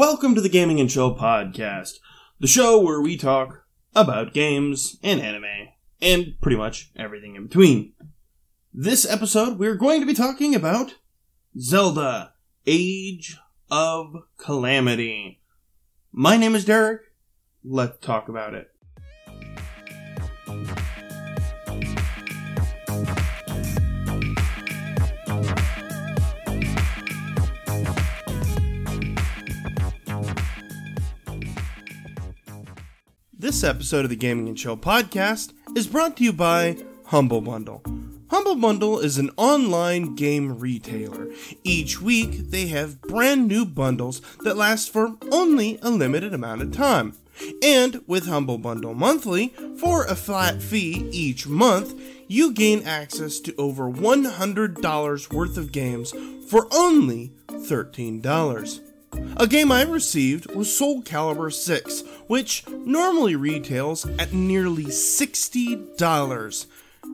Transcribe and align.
Welcome 0.00 0.34
to 0.34 0.40
the 0.40 0.48
Gaming 0.48 0.80
and 0.80 0.88
Chill 0.88 1.14
podcast, 1.14 1.98
the 2.38 2.46
show 2.46 2.80
where 2.80 3.02
we 3.02 3.18
talk 3.18 3.66
about 3.94 4.32
games 4.32 4.98
and 5.02 5.20
anime 5.20 5.74
and 6.00 6.40
pretty 6.40 6.56
much 6.56 6.90
everything 6.96 7.36
in 7.36 7.48
between. 7.48 7.92
This 8.72 9.04
episode, 9.04 9.58
we're 9.58 9.74
going 9.74 10.00
to 10.00 10.06
be 10.06 10.14
talking 10.14 10.54
about 10.54 10.94
Zelda 11.58 12.32
Age 12.66 13.36
of 13.70 14.24
Calamity. 14.38 15.42
My 16.12 16.38
name 16.38 16.54
is 16.54 16.64
Derek. 16.64 17.02
Let's 17.62 17.98
talk 17.98 18.30
about 18.30 18.54
it. 18.54 18.69
This 33.50 33.64
episode 33.64 34.04
of 34.04 34.10
the 34.10 34.14
Gaming 34.16 34.46
and 34.46 34.56
Chill 34.56 34.76
podcast 34.76 35.52
is 35.76 35.88
brought 35.88 36.16
to 36.16 36.22
you 36.22 36.32
by 36.32 36.76
Humble 37.06 37.40
Bundle. 37.40 37.82
Humble 38.30 38.54
Bundle 38.54 39.00
is 39.00 39.18
an 39.18 39.32
online 39.36 40.14
game 40.14 40.60
retailer. 40.60 41.26
Each 41.64 42.00
week, 42.00 42.50
they 42.50 42.68
have 42.68 43.00
brand 43.02 43.48
new 43.48 43.64
bundles 43.64 44.22
that 44.44 44.56
last 44.56 44.92
for 44.92 45.16
only 45.32 45.80
a 45.82 45.90
limited 45.90 46.32
amount 46.32 46.62
of 46.62 46.70
time. 46.70 47.16
And 47.60 48.04
with 48.06 48.26
Humble 48.26 48.58
Bundle 48.58 48.94
Monthly, 48.94 49.48
for 49.80 50.04
a 50.04 50.14
flat 50.14 50.62
fee 50.62 51.08
each 51.10 51.48
month, 51.48 52.00
you 52.28 52.52
gain 52.52 52.84
access 52.84 53.40
to 53.40 53.56
over 53.56 53.90
$100 53.90 55.32
worth 55.32 55.56
of 55.56 55.72
games 55.72 56.14
for 56.48 56.68
only 56.70 57.32
$13. 57.48 58.89
A 59.36 59.46
game 59.46 59.72
I 59.72 59.82
received 59.82 60.54
was 60.54 60.76
Soul 60.76 61.02
Calibur 61.02 61.52
6, 61.52 62.02
which 62.26 62.68
normally 62.68 63.36
retails 63.36 64.06
at 64.18 64.32
nearly 64.32 64.84
$60. 64.84 66.66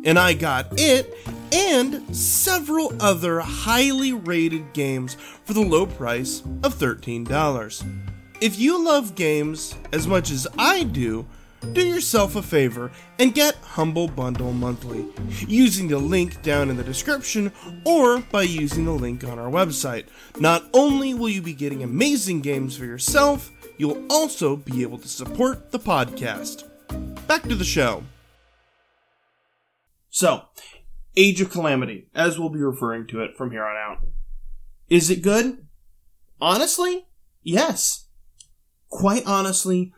And 0.05 0.19
I 0.19 0.33
got 0.35 0.67
it 0.79 1.15
and 1.53 2.15
several 2.15 2.93
other 3.01 3.41
highly 3.41 4.13
rated 4.13 4.73
games 4.73 5.17
for 5.45 5.53
the 5.53 5.61
low 5.61 5.87
price 5.87 6.41
of 6.63 6.75
$13. 6.75 7.85
If 8.41 8.59
you 8.59 8.85
love 8.85 9.15
games 9.15 9.75
as 9.93 10.07
much 10.07 10.31
as 10.31 10.47
I 10.59 10.83
do, 10.83 11.27
do 11.73 11.87
yourself 11.87 12.37
a 12.37 12.43
favor 12.43 12.91
and 13.19 13.35
get 13.35 13.57
Humble 13.57 14.09
Bundle 14.09 14.53
monthly 14.53 15.07
using 15.47 15.89
the 15.89 15.99
link 15.99 16.43
down 16.43 16.71
in 16.71 16.77
the 16.77 16.85
description 16.85 17.53
or 17.85 18.21
by 18.21 18.43
using 18.43 18.85
the 18.85 18.93
link 18.93 19.25
on 19.25 19.39
our 19.39 19.51
website. 19.51 20.07
Not 20.39 20.65
only 20.73 21.15
will 21.15 21.29
you 21.29 21.43
be 21.43 21.55
getting 21.55 21.83
amazing 21.83 22.41
games 22.41 22.77
for 22.77 22.85
yourself, 22.85 23.51
you'll 23.77 24.05
also 24.11 24.57
be 24.57 24.83
able 24.83 24.99
to 24.99 25.09
support 25.09 25.71
the 25.71 25.79
podcast. 25.79 26.65
Back 27.27 27.43
to 27.45 27.55
the 27.55 27.65
show. 27.65 28.05
So, 30.11 30.45
Age 31.17 31.41
of 31.41 31.51
Calamity, 31.51 32.09
as 32.15 32.39
we'll 32.39 32.49
be 32.49 32.61
referring 32.61 33.07
to 33.09 33.23
it 33.23 33.37
from 33.37 33.51
here 33.51 33.65
on 33.65 33.77
out. 33.77 34.07
Is 34.89 35.11
it 35.11 35.23
good? 35.23 35.67
Honestly, 36.41 37.07
yes. 37.43 38.07
Quite 38.89 39.27
honestly, 39.27 39.93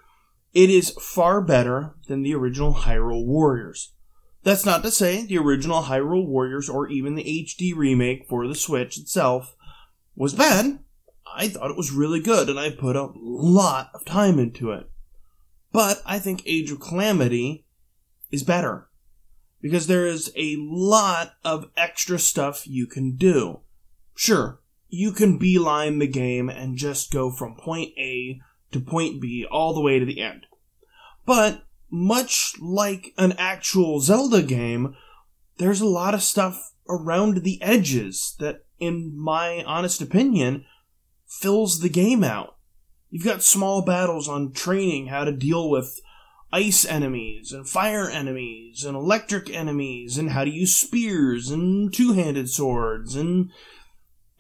it 0.53 0.71
is 0.71 0.91
far 0.91 1.41
better 1.41 1.95
than 2.07 2.23
the 2.23 2.35
original 2.35 2.75
Hyrule 2.75 3.27
Warriors. 3.27 3.93
That's 4.43 4.65
not 4.65 4.83
to 4.83 4.91
say 4.91 5.27
the 5.27 5.39
original 5.39 5.83
Hyrule 5.83 6.27
Warriors 6.27 6.69
or 6.69 6.89
even 6.89 7.15
the 7.15 7.25
HD 7.25 7.77
remake 7.77 8.27
for 8.29 8.47
the 8.47 8.55
Switch 8.55 8.99
itself 8.99 9.55
was 10.15 10.35
bad. 10.35 10.79
I 11.35 11.49
thought 11.49 11.71
it 11.71 11.77
was 11.77 11.93
really 11.93 12.21
good 12.21 12.49
and 12.49 12.59
I 12.59 12.71
put 12.71 12.97
a 12.97 13.11
lot 13.15 13.91
of 13.95 14.05
time 14.05 14.39
into 14.39 14.71
it. 14.71 14.91
But 15.71 16.03
I 16.07 16.19
think 16.19 16.43
Age 16.47 16.71
of 16.71 16.81
Calamity 16.81 17.67
is 18.31 18.43
better 18.43 18.89
because 19.61 19.87
there 19.87 20.07
is 20.07 20.33
a 20.37 20.57
lot 20.59 21.35
of 21.45 21.71
extra 21.77 22.19
stuff 22.19 22.67
you 22.67 22.87
can 22.87 23.17
do. 23.17 23.61
Sure, 24.15 24.61
you 24.89 25.13
can 25.13 25.39
beeline 25.39 25.99
the 25.99 26.07
game 26.07 26.49
and 26.49 26.77
just 26.77 27.13
go 27.13 27.31
from 27.31 27.57
point 27.57 27.93
A 27.99 28.41
to 28.73 28.81
point 28.81 29.21
B 29.21 29.47
all 29.51 29.75
the 29.75 29.81
way 29.81 29.99
to 29.99 30.05
the 30.05 30.21
end. 30.21 30.47
But 31.27 31.65
much 31.91 32.55
like 32.61 33.15
an 33.17 33.33
actual 33.39 34.01
Zelda 34.01 34.43
game, 34.43 34.97
there's 35.59 35.81
a 35.81 35.87
lot 35.87 36.15
of 36.15 36.23
stuff 36.23 36.73
around 36.89 37.43
the 37.43 37.61
edges 37.63 38.35
that, 38.39 38.65
in 38.79 39.17
my 39.17 39.63
honest 39.67 40.01
opinion, 40.01 40.65
fills 41.27 41.81
the 41.81 41.89
game 41.89 42.25
out. 42.25 42.57
You've 43.11 43.25
got 43.25 43.43
small 43.43 43.83
battles 43.83 44.29
on 44.29 44.53
training 44.53 45.07
how 45.07 45.25
to 45.25 45.33
deal 45.33 45.69
with 45.71 46.01
ice 46.53 46.85
enemies 46.85 47.53
and 47.53 47.69
fire 47.69 48.09
enemies 48.09 48.85
and 48.85 48.97
electric 48.97 49.51
enemies 49.51 50.17
and 50.17 50.31
how 50.31 50.45
to 50.45 50.51
use 50.51 50.75
spears 50.75 51.51
and 51.51 51.93
two-handed 51.93 52.49
swords 52.49 53.15
and 53.15 53.51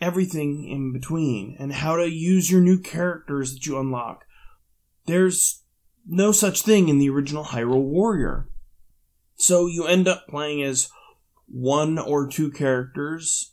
everything 0.01 0.69
in 0.69 0.93
between 0.93 1.57
and 1.59 1.73
how 1.73 1.97
to 1.97 2.09
use 2.09 2.51
your 2.51 2.61
new 2.61 2.79
characters 2.79 3.55
that 3.55 3.67
you 3.67 3.79
unlock. 3.79 4.25
There's 5.07 5.63
no 6.07 6.33
such 6.33 6.63
thing 6.63 6.89
in 6.89 6.99
the 6.99 7.11
original 7.11 7.45
Hyrule 7.45 7.83
Warrior. 7.83 8.49
So 9.37 9.67
you 9.67 9.87
end 9.87 10.09
up 10.09 10.27
playing 10.29 10.63
as 10.63 10.91
one 11.47 11.99
or 11.99 12.29
two 12.29 12.51
characters 12.51 13.53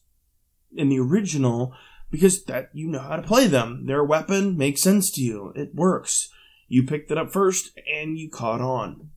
in 0.75 0.89
the 0.89 0.99
original 0.99 1.73
because 2.11 2.43
that 2.45 2.69
you 2.73 2.87
know 2.87 2.99
how 2.99 3.15
to 3.15 3.21
play 3.21 3.47
them. 3.47 3.85
Their 3.85 4.03
weapon 4.03 4.57
makes 4.57 4.81
sense 4.81 5.11
to 5.11 5.21
you. 5.21 5.53
It 5.55 5.75
works. 5.75 6.29
You 6.67 6.83
picked 6.83 7.11
it 7.11 7.17
up 7.17 7.31
first 7.31 7.77
and 7.91 8.17
you 8.17 8.29
caught 8.29 8.61
on. 8.61 9.09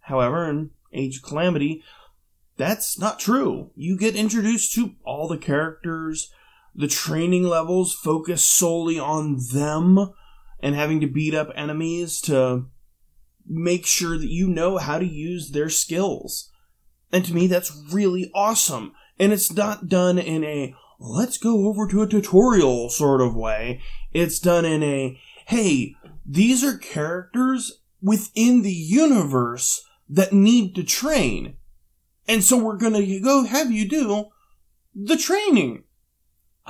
However, 0.00 0.48
in 0.48 0.70
Age 0.92 1.18
of 1.18 1.22
Calamity, 1.22 1.82
that's 2.56 2.98
not 2.98 3.20
true. 3.20 3.70
You 3.74 3.96
get 3.96 4.16
introduced 4.16 4.74
to 4.74 4.94
all 5.04 5.28
the 5.28 5.38
characters. 5.38 6.32
The 6.74 6.88
training 6.88 7.44
levels 7.44 7.94
focus 7.94 8.44
solely 8.44 8.98
on 8.98 9.38
them 9.52 10.12
and 10.60 10.74
having 10.74 11.00
to 11.00 11.06
beat 11.06 11.34
up 11.34 11.50
enemies 11.54 12.20
to 12.22 12.66
make 13.46 13.86
sure 13.86 14.16
that 14.16 14.30
you 14.30 14.48
know 14.48 14.78
how 14.78 14.98
to 14.98 15.06
use 15.06 15.50
their 15.50 15.68
skills. 15.68 16.50
And 17.12 17.24
to 17.24 17.34
me, 17.34 17.46
that's 17.46 17.72
really 17.90 18.30
awesome. 18.34 18.92
And 19.18 19.32
it's 19.32 19.52
not 19.52 19.88
done 19.88 20.18
in 20.18 20.44
a 20.44 20.74
let's 20.98 21.38
go 21.38 21.66
over 21.66 21.88
to 21.88 22.02
a 22.02 22.06
tutorial 22.06 22.90
sort 22.90 23.20
of 23.20 23.34
way. 23.34 23.80
It's 24.12 24.38
done 24.38 24.64
in 24.64 24.82
a 24.82 25.18
hey, 25.46 25.94
these 26.24 26.62
are 26.62 26.78
characters 26.78 27.80
within 28.00 28.62
the 28.62 28.72
universe 28.72 29.82
that 30.08 30.32
need 30.32 30.74
to 30.76 30.84
train. 30.84 31.56
And 32.28 32.44
so 32.44 32.56
we're 32.56 32.76
gonna 32.76 33.20
go 33.20 33.44
have 33.44 33.72
you 33.72 33.88
do 33.88 34.26
the 34.94 35.16
training. 35.16 35.84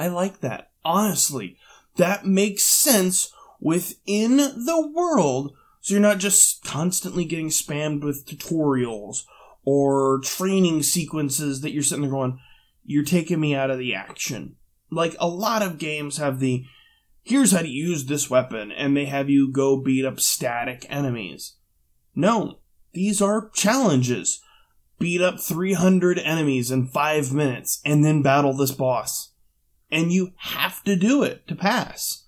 I 0.00 0.08
like 0.08 0.40
that. 0.40 0.70
Honestly, 0.82 1.58
that 1.96 2.24
makes 2.24 2.62
sense 2.62 3.34
within 3.60 4.38
the 4.38 4.90
world 4.94 5.52
so 5.82 5.92
you're 5.92 6.00
not 6.00 6.18
just 6.18 6.64
constantly 6.64 7.26
getting 7.26 7.48
spammed 7.48 8.02
with 8.02 8.26
tutorials 8.26 9.24
or 9.62 10.20
training 10.20 10.82
sequences 10.82 11.60
that 11.60 11.72
you're 11.72 11.82
sitting 11.82 12.02
there 12.02 12.10
going, 12.10 12.38
you're 12.82 13.04
taking 13.04 13.40
me 13.40 13.54
out 13.54 13.70
of 13.70 13.78
the 13.78 13.94
action. 13.94 14.56
Like 14.90 15.16
a 15.18 15.28
lot 15.28 15.60
of 15.60 15.78
games 15.78 16.16
have 16.16 16.40
the, 16.40 16.64
here's 17.22 17.52
how 17.52 17.60
to 17.60 17.68
use 17.68 18.06
this 18.06 18.30
weapon, 18.30 18.72
and 18.72 18.96
they 18.96 19.04
have 19.04 19.28
you 19.28 19.52
go 19.52 19.76
beat 19.76 20.06
up 20.06 20.18
static 20.18 20.86
enemies. 20.88 21.56
No, 22.14 22.60
these 22.94 23.20
are 23.20 23.50
challenges. 23.50 24.42
Beat 24.98 25.20
up 25.20 25.40
300 25.40 26.18
enemies 26.18 26.70
in 26.70 26.86
5 26.86 27.32
minutes 27.34 27.82
and 27.84 28.02
then 28.02 28.22
battle 28.22 28.54
this 28.54 28.72
boss. 28.72 29.29
And 29.90 30.12
you 30.12 30.32
have 30.36 30.82
to 30.84 30.96
do 30.96 31.22
it 31.22 31.46
to 31.48 31.54
pass. 31.54 32.24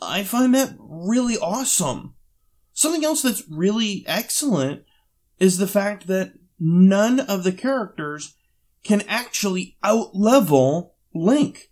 I 0.00 0.22
find 0.22 0.54
that 0.54 0.74
really 0.78 1.36
awesome. 1.36 2.14
Something 2.72 3.04
else 3.04 3.22
that's 3.22 3.48
really 3.48 4.04
excellent 4.06 4.84
is 5.38 5.58
the 5.58 5.66
fact 5.66 6.06
that 6.06 6.34
none 6.58 7.20
of 7.20 7.44
the 7.44 7.52
characters 7.52 8.34
can 8.82 9.02
actually 9.08 9.76
outlevel 9.82 10.90
Link. 11.14 11.70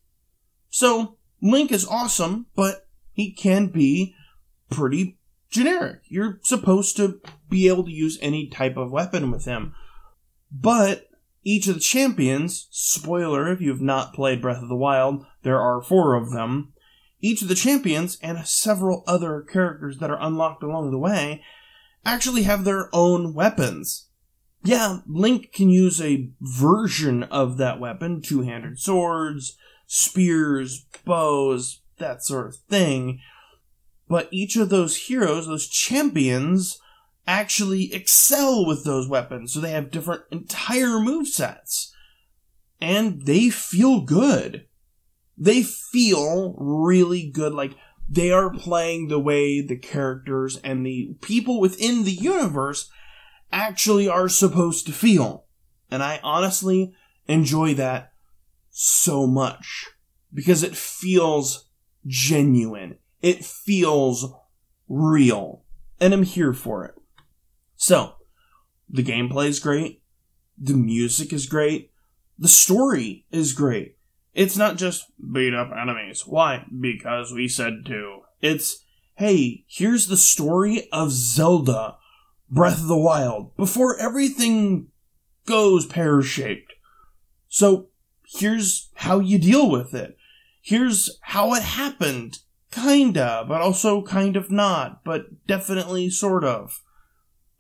So, 0.70 1.16
Link 1.40 1.72
is 1.72 1.86
awesome, 1.86 2.46
but 2.54 2.86
he 3.12 3.32
can 3.32 3.66
be 3.66 4.14
pretty 4.70 5.18
generic. 5.50 6.00
You're 6.06 6.40
supposed 6.42 6.96
to 6.96 7.20
be 7.48 7.68
able 7.68 7.84
to 7.84 7.90
use 7.90 8.18
any 8.22 8.48
type 8.48 8.76
of 8.76 8.90
weapon 8.90 9.30
with 9.30 9.44
him. 9.44 9.74
But 10.50 11.08
each 11.44 11.66
of 11.66 11.74
the 11.74 11.80
champions, 11.80 12.68
spoiler 12.70 13.50
if 13.52 13.60
you 13.60 13.70
have 13.70 13.80
not 13.80 14.14
played 14.14 14.40
Breath 14.40 14.62
of 14.62 14.68
the 14.68 14.76
Wild, 14.76 15.26
there 15.42 15.60
are 15.60 15.82
four 15.82 16.14
of 16.14 16.30
them, 16.30 16.72
each 17.20 17.42
of 17.42 17.48
the 17.48 17.54
champions 17.54 18.18
and 18.22 18.46
several 18.46 19.04
other 19.06 19.40
characters 19.42 19.98
that 19.98 20.10
are 20.10 20.20
unlocked 20.20 20.62
along 20.62 20.90
the 20.90 20.98
way 20.98 21.42
actually 22.04 22.42
have 22.42 22.64
their 22.64 22.88
own 22.92 23.34
weapons. 23.34 24.08
Yeah, 24.64 24.98
Link 25.08 25.52
can 25.52 25.70
use 25.70 26.00
a 26.00 26.30
version 26.40 27.24
of 27.24 27.56
that 27.58 27.80
weapon, 27.80 28.22
two-handed 28.22 28.78
swords, 28.78 29.56
spears, 29.86 30.86
bows, 31.04 31.80
that 31.98 32.24
sort 32.24 32.46
of 32.46 32.56
thing. 32.68 33.20
but 34.08 34.28
each 34.30 34.56
of 34.56 34.68
those 34.68 35.06
heroes, 35.06 35.46
those 35.46 35.68
champions, 35.68 36.78
actually 37.26 37.92
excel 37.92 38.66
with 38.66 38.84
those 38.84 39.08
weapons. 39.08 39.52
So 39.52 39.60
they 39.60 39.70
have 39.70 39.90
different 39.90 40.22
entire 40.30 40.98
move 40.98 41.28
sets. 41.28 41.94
And 42.80 43.26
they 43.26 43.48
feel 43.48 44.00
good. 44.00 44.66
They 45.38 45.62
feel 45.62 46.54
really 46.58 47.30
good. 47.30 47.52
Like 47.52 47.76
they 48.08 48.30
are 48.30 48.50
playing 48.50 49.08
the 49.08 49.20
way 49.20 49.60
the 49.60 49.76
characters 49.76 50.58
and 50.58 50.84
the 50.84 51.16
people 51.22 51.60
within 51.60 52.04
the 52.04 52.12
universe 52.12 52.90
actually 53.52 54.08
are 54.08 54.28
supposed 54.28 54.86
to 54.86 54.92
feel. 54.92 55.46
And 55.90 56.02
I 56.02 56.20
honestly 56.22 56.94
enjoy 57.28 57.74
that 57.74 58.12
so 58.70 59.26
much 59.26 59.88
because 60.32 60.62
it 60.62 60.76
feels 60.76 61.68
genuine. 62.06 62.98
It 63.20 63.44
feels 63.44 64.32
real. 64.88 65.64
And 66.00 66.12
I'm 66.12 66.24
here 66.24 66.52
for 66.52 66.84
it. 66.84 66.94
So, 67.82 68.14
the 68.88 69.02
gameplay 69.02 69.48
is 69.48 69.58
great. 69.58 70.04
The 70.56 70.74
music 70.74 71.32
is 71.32 71.46
great. 71.46 71.90
The 72.38 72.46
story 72.46 73.26
is 73.32 73.54
great. 73.54 73.96
It's 74.34 74.56
not 74.56 74.76
just 74.76 75.10
beat 75.32 75.52
up 75.52 75.72
enemies. 75.72 76.24
Why? 76.24 76.64
Because 76.80 77.32
we 77.32 77.48
said 77.48 77.84
to. 77.86 78.20
It's, 78.40 78.84
hey, 79.16 79.64
here's 79.66 80.06
the 80.06 80.16
story 80.16 80.88
of 80.92 81.10
Zelda 81.10 81.96
Breath 82.48 82.82
of 82.82 82.86
the 82.86 82.96
Wild 82.96 83.56
before 83.56 83.98
everything 83.98 84.86
goes 85.44 85.84
pear 85.84 86.22
shaped. 86.22 86.74
So, 87.48 87.88
here's 88.24 88.90
how 88.94 89.18
you 89.18 89.40
deal 89.40 89.68
with 89.68 89.92
it. 89.92 90.16
Here's 90.62 91.18
how 91.22 91.52
it 91.54 91.64
happened. 91.64 92.38
Kinda, 92.70 93.44
but 93.48 93.60
also 93.60 94.02
kind 94.02 94.36
of 94.36 94.52
not, 94.52 95.02
but 95.02 95.48
definitely 95.48 96.10
sort 96.10 96.44
of. 96.44 96.80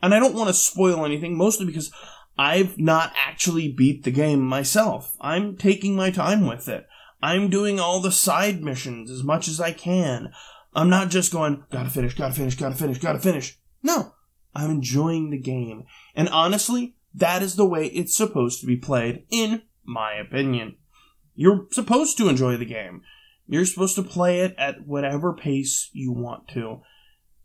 And 0.02 0.12
I 0.12 0.18
don't 0.18 0.34
want 0.34 0.48
to 0.48 0.54
spoil 0.54 1.04
anything, 1.04 1.36
mostly 1.36 1.64
because 1.64 1.92
I've 2.36 2.78
not 2.78 3.12
actually 3.16 3.72
beat 3.72 4.04
the 4.04 4.10
game 4.10 4.40
myself. 4.40 5.16
I'm 5.20 5.56
taking 5.56 5.94
my 5.94 6.10
time 6.10 6.46
with 6.46 6.68
it. 6.68 6.86
I'm 7.22 7.50
doing 7.50 7.78
all 7.78 8.00
the 8.00 8.10
side 8.10 8.62
missions 8.62 9.10
as 9.10 9.22
much 9.22 9.46
as 9.46 9.60
I 9.60 9.72
can. 9.72 10.32
I'm 10.74 10.90
not 10.90 11.10
just 11.10 11.32
going, 11.32 11.64
gotta 11.70 11.90
finish, 11.90 12.14
gotta 12.14 12.34
finish, 12.34 12.56
gotta 12.56 12.74
finish, 12.74 12.98
gotta 12.98 13.20
finish. 13.20 13.58
No, 13.82 14.14
I'm 14.54 14.70
enjoying 14.70 15.30
the 15.30 15.38
game. 15.38 15.84
And 16.16 16.28
honestly, 16.30 16.96
that 17.14 17.42
is 17.42 17.56
the 17.56 17.66
way 17.66 17.86
it's 17.86 18.16
supposed 18.16 18.60
to 18.60 18.66
be 18.66 18.76
played, 18.76 19.24
in 19.30 19.62
my 19.84 20.14
opinion. 20.14 20.76
You're 21.34 21.66
supposed 21.70 22.16
to 22.18 22.28
enjoy 22.28 22.56
the 22.56 22.64
game. 22.64 23.02
You're 23.46 23.66
supposed 23.66 23.96
to 23.96 24.02
play 24.02 24.40
it 24.40 24.54
at 24.56 24.86
whatever 24.86 25.32
pace 25.32 25.90
you 25.92 26.12
want 26.12 26.48
to. 26.48 26.80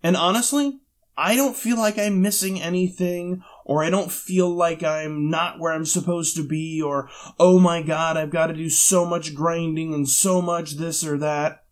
And 0.02 0.16
honestly, 0.16 0.80
I 1.18 1.36
don't 1.36 1.56
feel 1.56 1.78
like 1.78 1.98
I'm 1.98 2.22
missing 2.22 2.62
anything, 2.62 3.44
or 3.66 3.84
I 3.84 3.90
don't 3.90 4.12
feel 4.12 4.50
like 4.50 4.84
I'm 4.84 5.32
not 5.32 5.60
where 5.60 5.74
I'm 5.74 5.86
supposed 5.86 6.36
to 6.36 6.48
be, 6.48 6.80
or, 6.80 7.10
oh 7.40 7.58
my 7.58 7.82
god, 7.82 8.18
I've 8.18 8.30
got 8.30 8.48
to 8.48 8.54
do 8.54 8.70
so 8.70 9.04
much 9.04 9.34
grinding 9.34 9.96
and 9.96 10.08
so 10.08 10.42
much 10.44 10.74
this 10.74 11.04
or 11.04 11.18
that. 11.18 11.66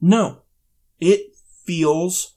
No. 0.00 0.42
It 0.98 1.36
feels 1.64 2.34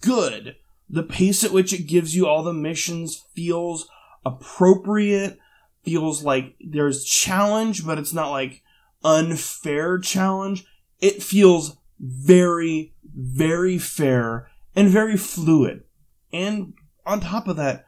good. 0.00 0.56
The 0.88 1.02
pace 1.02 1.44
at 1.44 1.52
which 1.52 1.74
it 1.74 1.86
gives 1.86 2.16
you 2.16 2.26
all 2.26 2.42
the 2.42 2.54
missions 2.54 3.24
feels 3.34 3.86
appropriate, 4.24 5.38
feels 5.84 6.24
like 6.24 6.54
there's 6.60 7.04
challenge, 7.04 7.84
but 7.84 7.98
it's 7.98 8.14
not 8.14 8.30
like 8.30 8.62
unfair 9.04 9.98
challenge. 9.98 10.64
It 11.00 11.22
feels 11.22 11.76
very, 12.00 12.94
very 13.04 13.76
fair 13.76 14.51
and 14.74 14.88
very 14.88 15.16
fluid. 15.16 15.84
And 16.32 16.74
on 17.04 17.20
top 17.20 17.48
of 17.48 17.56
that, 17.56 17.84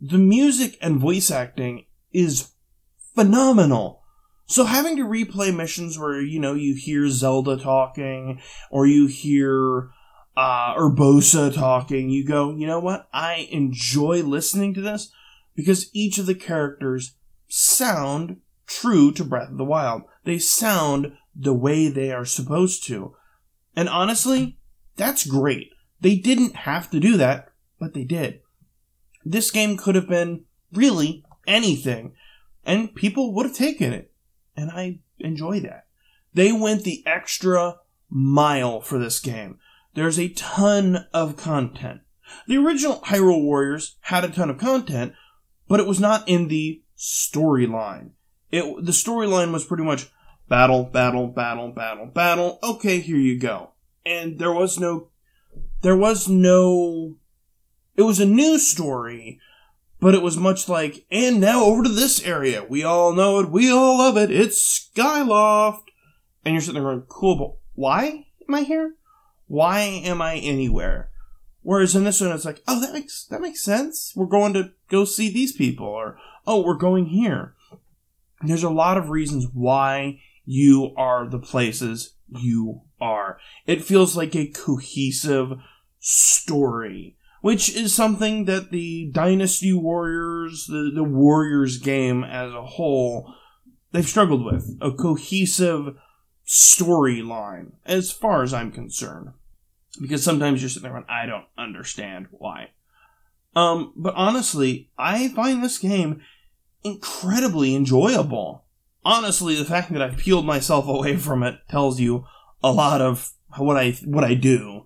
the 0.00 0.18
music 0.18 0.76
and 0.80 0.98
voice 0.98 1.30
acting 1.30 1.86
is 2.12 2.50
phenomenal. 3.14 4.02
So 4.46 4.64
having 4.64 4.96
to 4.96 5.04
replay 5.04 5.54
missions 5.54 5.98
where, 5.98 6.20
you 6.20 6.38
know, 6.38 6.54
you 6.54 6.74
hear 6.74 7.08
Zelda 7.08 7.56
talking, 7.56 8.40
or 8.70 8.86
you 8.86 9.06
hear, 9.06 9.90
uh, 10.36 10.74
Urbosa 10.74 11.54
talking, 11.54 12.10
you 12.10 12.26
go, 12.26 12.54
you 12.54 12.66
know 12.66 12.80
what? 12.80 13.08
I 13.12 13.48
enjoy 13.50 14.22
listening 14.22 14.74
to 14.74 14.80
this 14.80 15.10
because 15.54 15.90
each 15.94 16.18
of 16.18 16.26
the 16.26 16.34
characters 16.34 17.14
sound 17.48 18.38
true 18.66 19.12
to 19.12 19.24
Breath 19.24 19.50
of 19.50 19.58
the 19.58 19.64
Wild. 19.64 20.02
They 20.24 20.38
sound 20.38 21.16
the 21.34 21.54
way 21.54 21.88
they 21.88 22.12
are 22.12 22.24
supposed 22.24 22.84
to. 22.86 23.14
And 23.76 23.88
honestly, 23.88 24.58
that's 24.96 25.26
great. 25.26 25.70
They 26.04 26.16
didn't 26.16 26.54
have 26.54 26.90
to 26.90 27.00
do 27.00 27.16
that, 27.16 27.48
but 27.80 27.94
they 27.94 28.04
did. 28.04 28.40
This 29.24 29.50
game 29.50 29.78
could 29.78 29.94
have 29.94 30.06
been 30.06 30.44
really 30.70 31.24
anything, 31.46 32.12
and 32.62 32.94
people 32.94 33.32
would 33.32 33.46
have 33.46 33.56
taken 33.56 33.94
it. 33.94 34.12
And 34.54 34.70
I 34.70 34.98
enjoy 35.18 35.60
that. 35.60 35.86
They 36.34 36.52
went 36.52 36.82
the 36.82 37.02
extra 37.06 37.76
mile 38.10 38.82
for 38.82 38.98
this 38.98 39.18
game. 39.18 39.58
There's 39.94 40.18
a 40.20 40.28
ton 40.28 41.06
of 41.14 41.38
content. 41.38 42.02
The 42.46 42.58
original 42.58 43.00
Hyrule 43.00 43.42
Warriors 43.42 43.96
had 44.00 44.24
a 44.24 44.28
ton 44.28 44.50
of 44.50 44.58
content, 44.58 45.14
but 45.68 45.80
it 45.80 45.86
was 45.86 46.00
not 46.00 46.28
in 46.28 46.48
the 46.48 46.82
storyline. 46.98 48.10
It 48.50 48.84
the 48.84 48.92
storyline 48.92 49.54
was 49.54 49.64
pretty 49.64 49.84
much 49.84 50.10
battle, 50.50 50.84
battle, 50.84 51.28
battle, 51.28 51.70
battle, 51.70 52.04
battle. 52.04 52.58
Okay, 52.62 53.00
here 53.00 53.16
you 53.16 53.38
go. 53.38 53.70
And 54.04 54.38
there 54.38 54.52
was 54.52 54.78
no 54.78 55.08
there 55.84 55.96
was 55.96 56.28
no 56.28 57.16
it 57.94 58.02
was 58.02 58.18
a 58.18 58.26
new 58.26 58.58
story, 58.58 59.38
but 60.00 60.14
it 60.14 60.22
was 60.22 60.36
much 60.36 60.68
like, 60.68 61.04
and 61.10 61.40
now 61.40 61.62
over 61.62 61.84
to 61.84 61.88
this 61.88 62.24
area. 62.24 62.64
We 62.68 62.82
all 62.82 63.12
know 63.12 63.38
it, 63.38 63.50
we 63.50 63.70
all 63.70 63.98
love 63.98 64.16
it, 64.16 64.30
it's 64.30 64.90
Skyloft. 64.96 65.82
And 66.44 66.54
you're 66.54 66.62
sitting 66.62 66.82
there 66.82 66.90
going, 66.90 67.06
cool, 67.08 67.36
but 67.36 67.56
why 67.74 68.26
am 68.48 68.54
I 68.54 68.62
here? 68.62 68.94
Why 69.46 69.80
am 69.80 70.20
I 70.20 70.36
anywhere? 70.36 71.10
Whereas 71.62 71.94
in 71.94 72.04
this 72.04 72.20
one, 72.20 72.32
it's 72.32 72.44
like, 72.44 72.62
oh, 72.66 72.80
that 72.80 72.92
makes 72.92 73.26
that 73.26 73.40
makes 73.40 73.62
sense. 73.62 74.12
We're 74.16 74.26
going 74.26 74.54
to 74.54 74.72
go 74.90 75.04
see 75.04 75.30
these 75.30 75.52
people, 75.52 75.86
or 75.86 76.18
oh, 76.46 76.62
we're 76.62 76.74
going 76.74 77.06
here. 77.06 77.54
There's 78.42 78.62
a 78.62 78.70
lot 78.70 78.98
of 78.98 79.10
reasons 79.10 79.46
why 79.52 80.20
you 80.44 80.92
are 80.96 81.28
the 81.28 81.38
places 81.38 82.14
you 82.28 82.82
are. 83.00 83.38
It 83.66 83.84
feels 83.84 84.16
like 84.16 84.34
a 84.34 84.48
cohesive 84.48 85.52
story, 86.06 87.16
which 87.40 87.74
is 87.74 87.94
something 87.94 88.44
that 88.44 88.70
the 88.70 89.10
Dynasty 89.10 89.72
Warriors, 89.72 90.66
the, 90.66 90.92
the 90.94 91.02
Warriors 91.02 91.78
game 91.78 92.22
as 92.22 92.52
a 92.52 92.62
whole, 92.62 93.34
they've 93.90 94.06
struggled 94.06 94.44
with. 94.44 94.76
A 94.82 94.92
cohesive 94.92 95.96
storyline, 96.46 97.72
as 97.86 98.12
far 98.12 98.42
as 98.42 98.52
I'm 98.52 98.70
concerned. 98.70 99.30
Because 99.98 100.22
sometimes 100.22 100.60
you're 100.60 100.68
sitting 100.68 100.88
there 100.88 100.96
and 100.96 101.06
I 101.08 101.24
don't 101.24 101.46
understand 101.56 102.26
why. 102.30 102.70
Um, 103.56 103.94
but 103.96 104.14
honestly, 104.14 104.90
I 104.98 105.28
find 105.28 105.62
this 105.64 105.78
game 105.78 106.20
incredibly 106.82 107.74
enjoyable. 107.74 108.64
Honestly, 109.06 109.54
the 109.54 109.64
fact 109.64 109.90
that 109.92 110.02
I've 110.02 110.18
peeled 110.18 110.44
myself 110.44 110.86
away 110.86 111.16
from 111.16 111.42
it 111.42 111.60
tells 111.70 111.98
you 111.98 112.26
a 112.62 112.72
lot 112.72 113.00
of 113.00 113.32
what 113.56 113.76
I 113.76 113.92
what 114.04 114.24
I 114.24 114.34
do. 114.34 114.84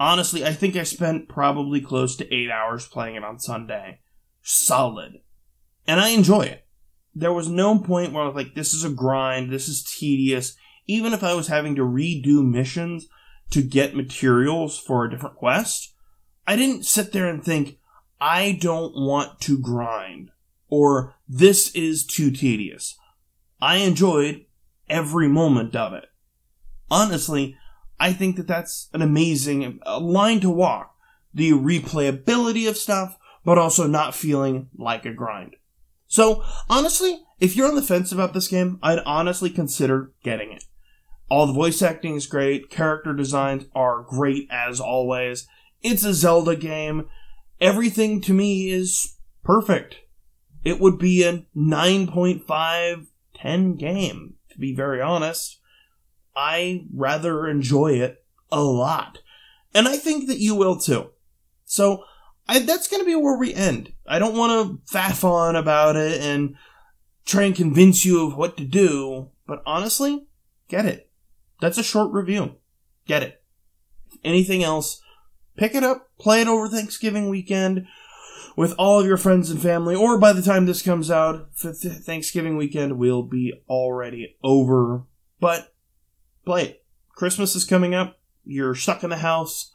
Honestly, 0.00 0.46
I 0.46 0.54
think 0.54 0.76
I 0.76 0.84
spent 0.84 1.28
probably 1.28 1.82
close 1.82 2.16
to 2.16 2.34
eight 2.34 2.50
hours 2.50 2.88
playing 2.88 3.16
it 3.16 3.24
on 3.24 3.38
Sunday. 3.38 4.00
Solid. 4.42 5.20
And 5.86 6.00
I 6.00 6.08
enjoy 6.08 6.40
it. 6.42 6.66
There 7.14 7.34
was 7.34 7.50
no 7.50 7.78
point 7.78 8.14
where 8.14 8.22
I 8.22 8.26
was 8.26 8.34
like, 8.34 8.54
this 8.54 8.72
is 8.72 8.82
a 8.82 8.88
grind, 8.88 9.52
this 9.52 9.68
is 9.68 9.82
tedious. 9.84 10.56
Even 10.86 11.12
if 11.12 11.22
I 11.22 11.34
was 11.34 11.48
having 11.48 11.76
to 11.76 11.82
redo 11.82 12.42
missions 12.42 13.08
to 13.50 13.60
get 13.60 13.94
materials 13.94 14.78
for 14.78 15.04
a 15.04 15.10
different 15.10 15.36
quest, 15.36 15.94
I 16.46 16.56
didn't 16.56 16.86
sit 16.86 17.12
there 17.12 17.28
and 17.28 17.44
think, 17.44 17.78
I 18.18 18.58
don't 18.58 18.94
want 18.94 19.40
to 19.42 19.58
grind, 19.58 20.30
or 20.68 21.14
this 21.28 21.74
is 21.74 22.06
too 22.06 22.30
tedious. 22.30 22.96
I 23.60 23.76
enjoyed 23.76 24.46
every 24.88 25.28
moment 25.28 25.76
of 25.76 25.92
it. 25.92 26.06
Honestly, 26.90 27.56
I 28.00 28.14
think 28.14 28.36
that 28.36 28.48
that's 28.48 28.88
an 28.94 29.02
amazing 29.02 29.78
line 29.86 30.40
to 30.40 30.50
walk. 30.50 30.96
The 31.32 31.52
replayability 31.52 32.68
of 32.68 32.76
stuff, 32.76 33.18
but 33.44 33.58
also 33.58 33.86
not 33.86 34.14
feeling 34.14 34.70
like 34.76 35.04
a 35.04 35.12
grind. 35.12 35.56
So, 36.08 36.42
honestly, 36.68 37.22
if 37.38 37.54
you're 37.54 37.68
on 37.68 37.76
the 37.76 37.82
fence 37.82 38.10
about 38.10 38.34
this 38.34 38.48
game, 38.48 38.80
I'd 38.82 38.98
honestly 39.06 39.50
consider 39.50 40.12
getting 40.24 40.50
it. 40.50 40.64
All 41.28 41.46
the 41.46 41.52
voice 41.52 41.80
acting 41.82 42.16
is 42.16 42.26
great, 42.26 42.70
character 42.70 43.12
designs 43.12 43.66
are 43.74 44.02
great 44.02 44.48
as 44.50 44.80
always. 44.80 45.46
It's 45.82 46.04
a 46.04 46.12
Zelda 46.12 46.56
game. 46.56 47.08
Everything 47.60 48.20
to 48.22 48.34
me 48.34 48.70
is 48.70 49.16
perfect. 49.44 49.98
It 50.64 50.80
would 50.80 50.98
be 50.98 51.22
a 51.22 51.44
9.5 51.56 53.06
10 53.34 53.76
game, 53.76 54.34
to 54.50 54.58
be 54.58 54.74
very 54.74 55.00
honest. 55.00 55.59
I 56.34 56.86
rather 56.94 57.48
enjoy 57.48 57.94
it 57.94 58.24
a 58.50 58.62
lot. 58.62 59.18
And 59.74 59.86
I 59.86 59.96
think 59.96 60.28
that 60.28 60.38
you 60.38 60.54
will 60.54 60.76
too. 60.76 61.10
So 61.64 62.04
I, 62.48 62.58
that's 62.58 62.88
going 62.88 63.00
to 63.00 63.06
be 63.06 63.14
where 63.14 63.38
we 63.38 63.54
end. 63.54 63.92
I 64.06 64.18
don't 64.18 64.36
want 64.36 64.82
to 64.86 64.92
faff 64.92 65.22
on 65.22 65.54
about 65.54 65.96
it 65.96 66.20
and 66.20 66.56
try 67.24 67.44
and 67.44 67.54
convince 67.54 68.04
you 68.04 68.26
of 68.26 68.36
what 68.36 68.56
to 68.56 68.64
do, 68.64 69.30
but 69.46 69.62
honestly, 69.64 70.26
get 70.68 70.86
it. 70.86 71.10
That's 71.60 71.78
a 71.78 71.82
short 71.84 72.12
review. 72.12 72.56
Get 73.06 73.22
it. 73.22 73.42
Anything 74.24 74.64
else, 74.64 75.00
pick 75.56 75.74
it 75.74 75.84
up, 75.84 76.10
play 76.18 76.40
it 76.40 76.48
over 76.48 76.68
Thanksgiving 76.68 77.28
weekend 77.28 77.86
with 78.56 78.74
all 78.78 78.98
of 78.98 79.06
your 79.06 79.16
friends 79.16 79.50
and 79.50 79.62
family, 79.62 79.94
or 79.94 80.18
by 80.18 80.32
the 80.32 80.42
time 80.42 80.66
this 80.66 80.82
comes 80.82 81.10
out, 81.10 81.50
Thanksgiving 81.54 82.56
weekend 82.56 82.98
will 82.98 83.22
be 83.22 83.54
already 83.68 84.36
over. 84.42 85.04
But 85.38 85.72
play. 86.44 86.80
Christmas 87.14 87.54
is 87.54 87.64
coming 87.64 87.94
up. 87.94 88.18
You're 88.44 88.74
stuck 88.74 89.04
in 89.04 89.10
the 89.10 89.18
house. 89.18 89.72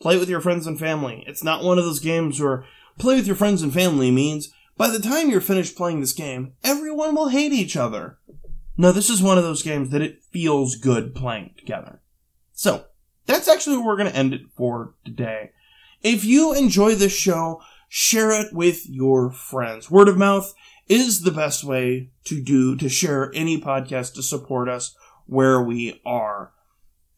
Play 0.00 0.16
it 0.16 0.20
with 0.20 0.28
your 0.28 0.40
friends 0.40 0.66
and 0.66 0.78
family. 0.78 1.24
It's 1.26 1.42
not 1.42 1.64
one 1.64 1.78
of 1.78 1.84
those 1.84 2.00
games 2.00 2.40
where 2.40 2.64
play 2.98 3.16
with 3.16 3.26
your 3.26 3.36
friends 3.36 3.62
and 3.62 3.72
family 3.72 4.10
means 4.10 4.52
by 4.76 4.88
the 4.88 4.98
time 4.98 5.30
you're 5.30 5.40
finished 5.40 5.76
playing 5.76 6.00
this 6.00 6.12
game, 6.12 6.52
everyone 6.62 7.14
will 7.14 7.28
hate 7.28 7.52
each 7.52 7.76
other. 7.76 8.18
No, 8.76 8.92
this 8.92 9.08
is 9.08 9.22
one 9.22 9.38
of 9.38 9.44
those 9.44 9.62
games 9.62 9.90
that 9.90 10.02
it 10.02 10.22
feels 10.30 10.76
good 10.76 11.14
playing 11.14 11.54
together. 11.56 12.02
So, 12.52 12.84
that's 13.24 13.48
actually 13.48 13.78
where 13.78 13.86
we're 13.86 13.96
going 13.96 14.10
to 14.10 14.16
end 14.16 14.34
it 14.34 14.42
for 14.54 14.94
today. 15.04 15.52
If 16.02 16.24
you 16.24 16.54
enjoy 16.54 16.94
this 16.94 17.16
show, 17.16 17.62
share 17.88 18.32
it 18.32 18.52
with 18.52 18.88
your 18.88 19.30
friends. 19.30 19.90
Word 19.90 20.08
of 20.08 20.18
mouth 20.18 20.52
is 20.88 21.22
the 21.22 21.32
best 21.32 21.64
way 21.64 22.10
to 22.24 22.42
do, 22.42 22.76
to 22.76 22.88
share 22.88 23.32
any 23.34 23.60
podcast 23.60 24.14
to 24.14 24.22
support 24.22 24.68
us 24.68 24.94
where 25.26 25.60
we 25.60 26.00
are. 26.04 26.52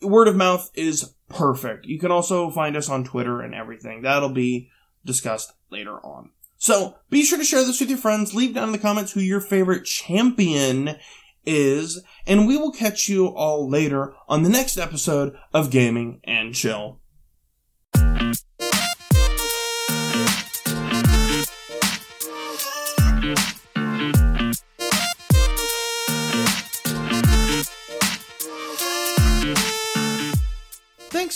Word 0.00 0.28
of 0.28 0.36
mouth 0.36 0.70
is 0.74 1.14
perfect. 1.28 1.86
You 1.86 1.98
can 1.98 2.10
also 2.10 2.50
find 2.50 2.76
us 2.76 2.88
on 2.88 3.04
Twitter 3.04 3.40
and 3.40 3.54
everything. 3.54 4.02
That'll 4.02 4.28
be 4.28 4.70
discussed 5.04 5.52
later 5.70 5.98
on. 6.04 6.30
So 6.56 6.96
be 7.08 7.24
sure 7.24 7.38
to 7.38 7.44
share 7.44 7.64
this 7.64 7.80
with 7.80 7.88
your 7.88 7.98
friends. 7.98 8.34
Leave 8.34 8.54
down 8.54 8.68
in 8.68 8.72
the 8.72 8.78
comments 8.78 9.12
who 9.12 9.20
your 9.20 9.40
favorite 9.40 9.84
champion 9.84 10.96
is, 11.46 12.02
and 12.26 12.46
we 12.46 12.56
will 12.56 12.72
catch 12.72 13.08
you 13.08 13.26
all 13.28 13.68
later 13.68 14.14
on 14.28 14.42
the 14.42 14.48
next 14.48 14.76
episode 14.76 15.36
of 15.54 15.70
Gaming 15.70 16.20
and 16.24 16.54
Chill. 16.54 17.00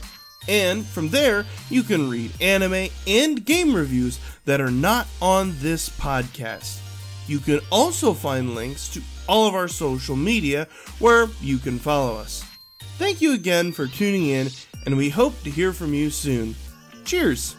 And 0.49 0.87
from 0.87 1.09
there, 1.09 1.47
you 1.69 1.83
can 1.83 2.09
read 2.09 2.31
anime 2.41 2.91
and 3.09 3.45
game 3.45 3.75
reviews 3.75 4.21
that 4.45 4.61
are 4.61 4.71
not 4.71 5.09
on 5.21 5.57
this 5.59 5.89
podcast. 5.89 6.92
You 7.27 7.39
can 7.39 7.61
also 7.71 8.13
find 8.13 8.55
links 8.55 8.89
to 8.91 9.03
all 9.29 9.47
of 9.47 9.55
our 9.55 9.69
social 9.69 10.17
media 10.17 10.67
where 10.99 11.29
you 11.41 11.59
can 11.59 11.79
follow 11.79 12.17
us. 12.17 12.45
Thank 12.99 13.21
you 13.21 13.35
again 13.35 13.73
for 13.73 13.87
tuning 13.87 14.27
in 14.27 14.49
and 14.87 14.97
we 14.97 15.09
hope 15.09 15.41
to 15.43 15.51
hear 15.51 15.73
from 15.73 15.95
you 15.95 16.11
soon. 16.11 16.55
Cheers! 17.05 17.57